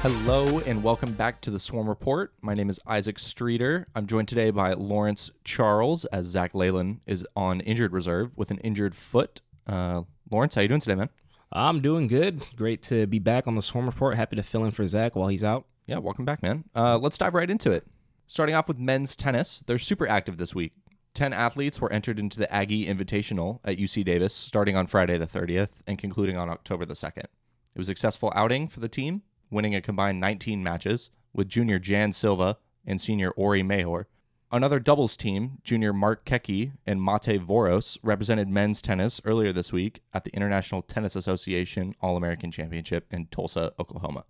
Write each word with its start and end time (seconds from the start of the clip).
Hello 0.00 0.60
and 0.60 0.84
welcome 0.84 1.12
back 1.12 1.40
to 1.40 1.50
the 1.50 1.58
Swarm 1.58 1.88
Report. 1.88 2.32
My 2.40 2.54
name 2.54 2.70
is 2.70 2.78
Isaac 2.86 3.18
Streeter. 3.18 3.88
I'm 3.96 4.06
joined 4.06 4.28
today 4.28 4.50
by 4.50 4.74
Lawrence 4.74 5.32
Charles 5.42 6.04
as 6.06 6.26
Zach 6.26 6.52
Lallian 6.52 7.00
is 7.04 7.26
on 7.34 7.60
injured 7.62 7.92
reserve 7.92 8.30
with 8.36 8.52
an 8.52 8.58
injured 8.58 8.94
foot. 8.94 9.40
Uh, 9.66 10.02
Lawrence, 10.30 10.54
how 10.54 10.60
you 10.60 10.68
doing 10.68 10.80
today, 10.80 10.94
man? 10.94 11.08
I'm 11.50 11.80
doing 11.80 12.06
good. 12.06 12.40
Great 12.54 12.80
to 12.84 13.08
be 13.08 13.18
back 13.18 13.48
on 13.48 13.56
the 13.56 13.60
Swarm 13.60 13.86
Report. 13.86 14.14
Happy 14.14 14.36
to 14.36 14.42
fill 14.44 14.64
in 14.64 14.70
for 14.70 14.86
Zach 14.86 15.16
while 15.16 15.26
he's 15.26 15.42
out. 15.42 15.66
Yeah, 15.86 15.98
welcome 15.98 16.24
back, 16.24 16.44
man. 16.44 16.62
Uh, 16.76 16.96
let's 16.96 17.18
dive 17.18 17.34
right 17.34 17.50
into 17.50 17.72
it. 17.72 17.84
Starting 18.28 18.54
off 18.54 18.68
with 18.68 18.78
men's 18.78 19.16
tennis, 19.16 19.64
they're 19.66 19.80
super 19.80 20.06
active 20.06 20.36
this 20.36 20.54
week. 20.54 20.74
10 21.14 21.32
athletes 21.32 21.80
were 21.80 21.92
entered 21.92 22.20
into 22.20 22.38
the 22.38 22.50
Aggie 22.52 22.86
Invitational 22.86 23.58
at 23.64 23.78
UC 23.78 24.04
Davis 24.04 24.32
starting 24.32 24.76
on 24.76 24.86
Friday 24.86 25.18
the 25.18 25.26
30th 25.26 25.80
and 25.88 25.98
concluding 25.98 26.36
on 26.36 26.48
October 26.48 26.84
the 26.86 26.94
2nd. 26.94 27.24
It 27.24 27.78
was 27.78 27.88
a 27.88 27.90
successful 27.90 28.32
outing 28.36 28.68
for 28.68 28.78
the 28.78 28.88
team, 28.88 29.22
winning 29.50 29.74
a 29.74 29.80
combined 29.80 30.20
19 30.20 30.62
matches 30.62 31.10
with 31.32 31.48
junior 31.48 31.78
Jan 31.78 32.12
Silva 32.12 32.58
and 32.86 33.00
senior 33.00 33.30
Ori 33.30 33.62
Mahor. 33.62 34.04
Another 34.50 34.80
doubles 34.80 35.16
team, 35.16 35.58
junior 35.62 35.92
Mark 35.92 36.24
Kecki 36.24 36.72
and 36.86 37.02
Mate 37.02 37.38
Voros, 37.38 37.98
represented 38.02 38.48
men's 38.48 38.80
tennis 38.80 39.20
earlier 39.24 39.52
this 39.52 39.72
week 39.72 40.00
at 40.14 40.24
the 40.24 40.34
International 40.34 40.80
Tennis 40.80 41.14
Association 41.14 41.94
All 42.00 42.16
American 42.16 42.50
Championship 42.50 43.06
in 43.10 43.26
Tulsa, 43.26 43.72
Oklahoma. 43.78 44.24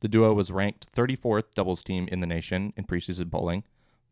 The 0.00 0.08
duo 0.08 0.32
was 0.32 0.50
ranked 0.50 0.90
34th 0.92 1.52
doubles 1.54 1.84
team 1.84 2.08
in 2.10 2.20
the 2.20 2.26
nation 2.26 2.72
in 2.76 2.84
preseason 2.84 3.30
polling, 3.30 3.64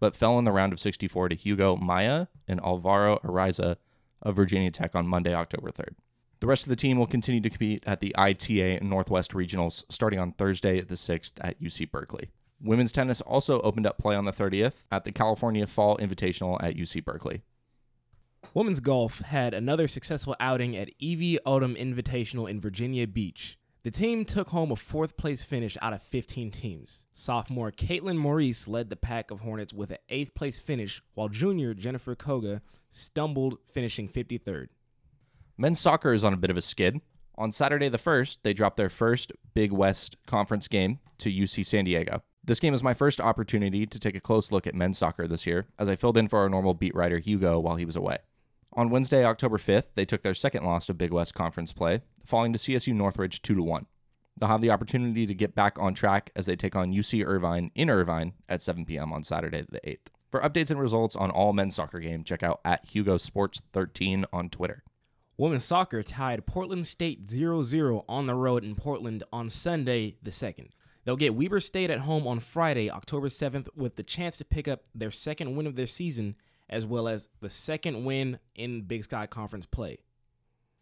but 0.00 0.16
fell 0.16 0.36
in 0.38 0.44
the 0.44 0.52
round 0.52 0.72
of 0.72 0.80
64 0.80 1.28
to 1.28 1.36
Hugo 1.36 1.76
Maya 1.76 2.26
and 2.48 2.60
Alvaro 2.60 3.18
Ariza 3.18 3.76
of 4.20 4.34
Virginia 4.34 4.72
Tech 4.72 4.96
on 4.96 5.06
Monday, 5.06 5.32
October 5.32 5.70
3rd. 5.70 5.94
The 6.40 6.46
rest 6.46 6.64
of 6.64 6.68
the 6.68 6.76
team 6.76 6.98
will 6.98 7.06
continue 7.06 7.40
to 7.40 7.48
compete 7.48 7.82
at 7.86 8.00
the 8.00 8.14
ITA 8.16 8.80
Northwest 8.82 9.32
Regionals 9.32 9.84
starting 9.88 10.18
on 10.18 10.32
Thursday, 10.32 10.82
the 10.82 10.94
6th 10.94 11.32
at 11.40 11.60
UC 11.62 11.90
Berkeley. 11.90 12.28
Women's 12.60 12.92
tennis 12.92 13.22
also 13.22 13.60
opened 13.62 13.86
up 13.86 13.98
play 13.98 14.14
on 14.14 14.26
the 14.26 14.32
30th 14.32 14.86
at 14.92 15.04
the 15.04 15.12
California 15.12 15.66
Fall 15.66 15.96
Invitational 15.96 16.62
at 16.62 16.76
UC 16.76 17.04
Berkeley. 17.04 17.42
Women's 18.52 18.80
golf 18.80 19.20
had 19.20 19.54
another 19.54 19.88
successful 19.88 20.36
outing 20.38 20.76
at 20.76 20.90
Evie 20.98 21.38
Autumn 21.46 21.74
Invitational 21.74 22.48
in 22.48 22.60
Virginia 22.60 23.06
Beach. 23.06 23.58
The 23.82 23.90
team 23.90 24.24
took 24.24 24.48
home 24.48 24.70
a 24.70 24.76
fourth 24.76 25.16
place 25.16 25.42
finish 25.42 25.78
out 25.80 25.92
of 25.92 26.02
15 26.02 26.50
teams. 26.50 27.06
Sophomore 27.12 27.70
Caitlin 27.70 28.16
Maurice 28.16 28.68
led 28.68 28.90
the 28.90 28.96
pack 28.96 29.30
of 29.30 29.40
Hornets 29.40 29.72
with 29.72 29.90
an 29.90 29.98
eighth 30.08 30.34
place 30.34 30.58
finish, 30.58 31.02
while 31.14 31.28
junior 31.28 31.72
Jennifer 31.72 32.14
Koga 32.14 32.62
stumbled, 32.90 33.58
finishing 33.72 34.08
53rd. 34.08 34.68
Men's 35.58 35.80
soccer 35.80 36.12
is 36.12 36.22
on 36.22 36.34
a 36.34 36.36
bit 36.36 36.50
of 36.50 36.56
a 36.58 36.62
skid. 36.62 37.00
On 37.38 37.50
Saturday 37.50 37.88
the 37.88 37.98
1st, 37.98 38.38
they 38.42 38.52
dropped 38.52 38.76
their 38.76 38.90
first 38.90 39.32
Big 39.54 39.72
West 39.72 40.16
Conference 40.26 40.68
game 40.68 40.98
to 41.18 41.32
UC 41.32 41.64
San 41.64 41.86
Diego. 41.86 42.22
This 42.44 42.60
game 42.60 42.72
was 42.72 42.82
my 42.82 42.92
first 42.92 43.20
opportunity 43.22 43.86
to 43.86 43.98
take 43.98 44.14
a 44.14 44.20
close 44.20 44.52
look 44.52 44.66
at 44.66 44.74
men's 44.74 44.98
soccer 44.98 45.26
this 45.26 45.46
year, 45.46 45.66
as 45.78 45.88
I 45.88 45.96
filled 45.96 46.18
in 46.18 46.28
for 46.28 46.40
our 46.40 46.50
normal 46.50 46.74
beat 46.74 46.94
writer 46.94 47.18
Hugo 47.18 47.58
while 47.58 47.76
he 47.76 47.86
was 47.86 47.96
away. 47.96 48.18
On 48.74 48.90
Wednesday, 48.90 49.24
October 49.24 49.56
5th, 49.56 49.86
they 49.94 50.04
took 50.04 50.20
their 50.20 50.34
second 50.34 50.64
loss 50.64 50.90
of 50.90 50.98
Big 50.98 51.10
West 51.10 51.34
Conference 51.34 51.72
play, 51.72 52.02
falling 52.26 52.52
to 52.52 52.58
CSU 52.58 52.92
Northridge 52.94 53.40
2 53.40 53.62
1. 53.62 53.86
They'll 54.36 54.50
have 54.50 54.60
the 54.60 54.70
opportunity 54.70 55.24
to 55.24 55.34
get 55.34 55.54
back 55.54 55.78
on 55.78 55.94
track 55.94 56.30
as 56.36 56.44
they 56.44 56.56
take 56.56 56.76
on 56.76 56.92
UC 56.92 57.24
Irvine 57.26 57.70
in 57.74 57.88
Irvine 57.88 58.34
at 58.50 58.60
7 58.60 58.84
p.m. 58.84 59.10
on 59.10 59.24
Saturday 59.24 59.64
the 59.70 59.80
8th. 59.80 60.08
For 60.30 60.40
updates 60.40 60.70
and 60.70 60.78
results 60.78 61.16
on 61.16 61.30
all 61.30 61.54
men's 61.54 61.76
soccer 61.76 61.98
game, 61.98 62.24
check 62.24 62.42
out 62.42 62.60
at 62.62 62.84
Hugo 62.84 63.16
Sports 63.16 63.62
13 63.72 64.26
on 64.34 64.50
Twitter. 64.50 64.82
Women's 65.38 65.64
soccer 65.64 66.02
tied 66.02 66.46
Portland 66.46 66.86
State 66.86 67.28
0 67.28 67.62
0 67.62 68.06
on 68.08 68.26
the 68.26 68.34
road 68.34 68.64
in 68.64 68.74
Portland 68.74 69.22
on 69.30 69.50
Sunday 69.50 70.16
the 70.22 70.30
2nd. 70.30 70.70
They'll 71.04 71.16
get 71.16 71.34
Weber 71.34 71.60
State 71.60 71.90
at 71.90 72.00
home 72.00 72.26
on 72.26 72.40
Friday, 72.40 72.90
October 72.90 73.28
7th, 73.28 73.68
with 73.76 73.96
the 73.96 74.02
chance 74.02 74.38
to 74.38 74.46
pick 74.46 74.66
up 74.66 74.84
their 74.94 75.10
second 75.10 75.54
win 75.54 75.66
of 75.66 75.76
their 75.76 75.86
season, 75.86 76.36
as 76.70 76.86
well 76.86 77.06
as 77.06 77.28
the 77.40 77.50
second 77.50 78.06
win 78.06 78.38
in 78.54 78.82
Big 78.82 79.04
Sky 79.04 79.26
Conference 79.26 79.66
play. 79.66 79.98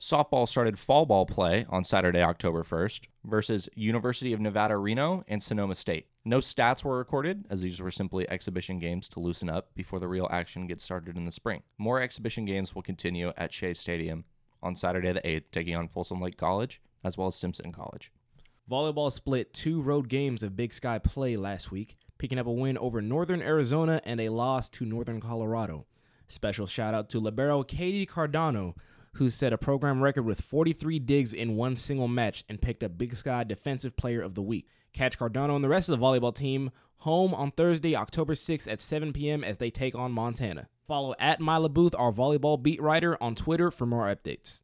Softball 0.00 0.48
started 0.48 0.80
fall 0.80 1.06
ball 1.06 1.26
play 1.26 1.64
on 1.68 1.84
Saturday, 1.84 2.22
October 2.22 2.64
1st, 2.64 3.02
versus 3.24 3.68
University 3.76 4.32
of 4.32 4.40
Nevada, 4.40 4.76
Reno 4.76 5.22
and 5.28 5.40
Sonoma 5.40 5.76
State. 5.76 6.08
No 6.24 6.38
stats 6.38 6.82
were 6.82 6.98
recorded, 6.98 7.46
as 7.50 7.60
these 7.60 7.80
were 7.80 7.92
simply 7.92 8.28
exhibition 8.28 8.80
games 8.80 9.08
to 9.10 9.20
loosen 9.20 9.48
up 9.48 9.72
before 9.76 10.00
the 10.00 10.08
real 10.08 10.28
action 10.32 10.66
gets 10.66 10.82
started 10.82 11.16
in 11.16 11.24
the 11.24 11.30
spring. 11.30 11.62
More 11.78 12.00
exhibition 12.00 12.46
games 12.46 12.74
will 12.74 12.82
continue 12.82 13.32
at 13.36 13.52
Shea 13.52 13.74
Stadium 13.74 14.24
on 14.62 14.74
Saturday 14.74 15.12
the 15.12 15.20
8th, 15.20 15.50
taking 15.50 15.76
on 15.76 15.88
Folsom 15.88 16.20
Lake 16.20 16.36
College 16.36 16.80
as 17.04 17.16
well 17.16 17.28
as 17.28 17.36
Simpson 17.36 17.72
College. 17.72 18.12
Volleyball 18.70 19.10
split 19.10 19.52
two 19.52 19.82
road 19.82 20.08
games 20.08 20.42
of 20.42 20.56
Big 20.56 20.72
Sky 20.72 20.98
play 20.98 21.36
last 21.36 21.72
week, 21.72 21.96
picking 22.18 22.38
up 22.38 22.46
a 22.46 22.52
win 22.52 22.78
over 22.78 23.00
Northern 23.02 23.42
Arizona 23.42 24.00
and 24.04 24.20
a 24.20 24.28
loss 24.28 24.68
to 24.70 24.84
Northern 24.84 25.20
Colorado. 25.20 25.86
Special 26.28 26.66
shout 26.66 26.94
out 26.94 27.10
to 27.10 27.18
libero 27.18 27.64
Katie 27.64 28.06
Cardano, 28.06 28.74
who 29.14 29.28
set 29.28 29.52
a 29.52 29.58
program 29.58 30.02
record 30.02 30.22
with 30.22 30.40
43 30.40 31.00
digs 31.00 31.32
in 31.32 31.56
one 31.56 31.74
single 31.74 32.06
match 32.06 32.44
and 32.48 32.62
picked 32.62 32.84
up 32.84 32.96
Big 32.96 33.16
Sky 33.16 33.42
Defensive 33.42 33.96
Player 33.96 34.22
of 34.22 34.34
the 34.34 34.42
Week. 34.42 34.68
Catch 34.92 35.18
Cardano 35.18 35.56
and 35.56 35.64
the 35.64 35.68
rest 35.68 35.88
of 35.88 35.98
the 35.98 36.04
volleyball 36.04 36.34
team 36.34 36.70
home 36.98 37.34
on 37.34 37.50
Thursday, 37.50 37.96
October 37.96 38.34
6th 38.34 38.70
at 38.70 38.80
7 38.80 39.12
p.m. 39.12 39.42
as 39.42 39.58
they 39.58 39.70
take 39.70 39.96
on 39.96 40.12
Montana. 40.12 40.68
Follow 40.90 41.14
at 41.20 41.40
Mila 41.40 41.68
Booth, 41.68 41.94
our 41.96 42.10
volleyball 42.10 42.60
beat 42.60 42.82
writer, 42.82 43.16
on 43.22 43.36
Twitter 43.36 43.70
for 43.70 43.86
more 43.86 44.12
updates. 44.12 44.62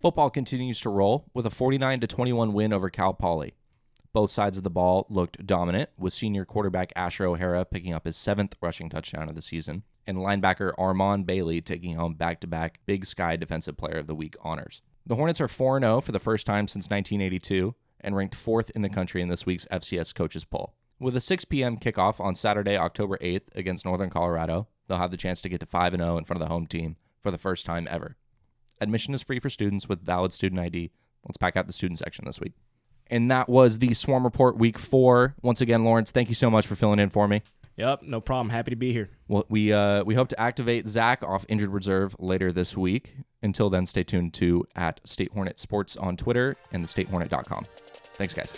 Football 0.00 0.30
continues 0.30 0.78
to 0.82 0.88
roll 0.88 1.24
with 1.34 1.46
a 1.46 1.50
49 1.50 1.98
21 1.98 2.52
win 2.52 2.72
over 2.72 2.88
Cal 2.88 3.12
Poly. 3.12 3.54
Both 4.12 4.30
sides 4.30 4.56
of 4.56 4.62
the 4.62 4.70
ball 4.70 5.08
looked 5.10 5.44
dominant, 5.44 5.90
with 5.98 6.12
senior 6.12 6.44
quarterback 6.44 6.92
Asher 6.94 7.26
O'Hara 7.26 7.64
picking 7.64 7.92
up 7.92 8.04
his 8.04 8.16
seventh 8.16 8.54
rushing 8.62 8.88
touchdown 8.88 9.28
of 9.28 9.34
the 9.34 9.42
season, 9.42 9.82
and 10.06 10.18
linebacker 10.18 10.74
Armon 10.78 11.26
Bailey 11.26 11.60
taking 11.60 11.96
home 11.96 12.14
back 12.14 12.40
to 12.42 12.46
back 12.46 12.78
Big 12.86 13.04
Sky 13.04 13.34
Defensive 13.34 13.76
Player 13.76 13.98
of 13.98 14.06
the 14.06 14.14
Week 14.14 14.36
honors. 14.40 14.80
The 15.06 15.16
Hornets 15.16 15.40
are 15.40 15.48
4 15.48 15.80
0 15.80 16.00
for 16.02 16.12
the 16.12 16.20
first 16.20 16.46
time 16.46 16.68
since 16.68 16.88
1982 16.88 17.74
and 18.00 18.14
ranked 18.14 18.36
fourth 18.36 18.70
in 18.76 18.82
the 18.82 18.88
country 18.88 19.22
in 19.22 19.28
this 19.28 19.44
week's 19.44 19.66
FCS 19.72 20.14
Coaches 20.14 20.44
Poll. 20.44 20.76
With 21.00 21.16
a 21.16 21.20
6 21.20 21.44
p.m. 21.44 21.76
kickoff 21.76 22.18
on 22.18 22.34
Saturday, 22.34 22.76
October 22.76 23.18
8th 23.18 23.54
against 23.54 23.84
Northern 23.84 24.10
Colorado, 24.10 24.66
they'll 24.88 24.98
have 24.98 25.12
the 25.12 25.16
chance 25.16 25.40
to 25.42 25.48
get 25.48 25.60
to 25.60 25.66
5 25.66 25.92
0 25.96 26.18
in 26.18 26.24
front 26.24 26.42
of 26.42 26.48
the 26.48 26.52
home 26.52 26.66
team 26.66 26.96
for 27.20 27.30
the 27.30 27.38
first 27.38 27.64
time 27.64 27.86
ever. 27.90 28.16
Admission 28.80 29.14
is 29.14 29.22
free 29.22 29.38
for 29.38 29.50
students 29.50 29.88
with 29.88 30.04
valid 30.04 30.32
student 30.32 30.60
ID. 30.60 30.90
Let's 31.24 31.36
pack 31.36 31.56
out 31.56 31.66
the 31.66 31.72
student 31.72 31.98
section 31.98 32.24
this 32.24 32.40
week. 32.40 32.54
And 33.10 33.30
that 33.30 33.48
was 33.48 33.78
the 33.78 33.94
Swarm 33.94 34.24
Report 34.24 34.58
week 34.58 34.78
four. 34.78 35.34
Once 35.42 35.60
again, 35.60 35.84
Lawrence, 35.84 36.10
thank 36.10 36.28
you 36.28 36.34
so 36.34 36.50
much 36.50 36.66
for 36.66 36.74
filling 36.74 36.98
in 36.98 37.10
for 37.10 37.28
me. 37.28 37.42
Yep, 37.76 38.02
no 38.02 38.20
problem. 38.20 38.50
Happy 38.50 38.70
to 38.70 38.76
be 38.76 38.92
here. 38.92 39.08
Well, 39.28 39.44
we 39.48 39.72
uh, 39.72 40.02
we 40.02 40.16
hope 40.16 40.28
to 40.30 40.40
activate 40.40 40.88
Zach 40.88 41.22
off 41.22 41.46
injured 41.48 41.70
reserve 41.70 42.16
later 42.18 42.50
this 42.50 42.76
week. 42.76 43.14
Until 43.40 43.70
then, 43.70 43.86
stay 43.86 44.02
tuned 44.02 44.34
to 44.34 44.66
at 44.74 45.00
State 45.04 45.32
Hornet 45.32 45.60
Sports 45.60 45.96
on 45.96 46.16
Twitter 46.16 46.56
and 46.72 46.84
the 46.84 46.88
statehornet.com. 46.88 47.66
Thanks, 48.14 48.34
guys. 48.34 48.52